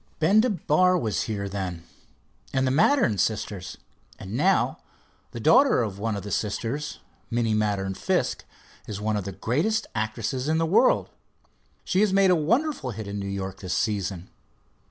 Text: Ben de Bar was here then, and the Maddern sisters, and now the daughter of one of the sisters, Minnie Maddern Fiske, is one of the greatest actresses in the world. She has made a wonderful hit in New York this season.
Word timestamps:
Ben 0.17 0.41
de 0.41 0.49
Bar 0.49 0.97
was 0.97 1.25
here 1.25 1.47
then, 1.47 1.83
and 2.51 2.65
the 2.65 2.71
Maddern 2.71 3.19
sisters, 3.19 3.77
and 4.17 4.33
now 4.33 4.79
the 5.29 5.39
daughter 5.39 5.83
of 5.83 5.99
one 5.99 6.15
of 6.15 6.23
the 6.23 6.31
sisters, 6.31 6.97
Minnie 7.29 7.53
Maddern 7.53 7.95
Fiske, 7.95 8.43
is 8.87 8.99
one 8.99 9.15
of 9.15 9.25
the 9.25 9.31
greatest 9.31 9.85
actresses 9.93 10.47
in 10.47 10.57
the 10.57 10.65
world. 10.65 11.11
She 11.83 11.99
has 11.99 12.13
made 12.13 12.31
a 12.31 12.35
wonderful 12.35 12.89
hit 12.89 13.07
in 13.07 13.19
New 13.19 13.27
York 13.29 13.59
this 13.59 13.75
season. 13.75 14.29